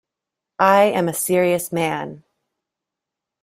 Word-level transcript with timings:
I 0.57 0.85
am 0.85 1.07
a 1.07 1.13
serious 1.13 1.71
man. 1.71 2.23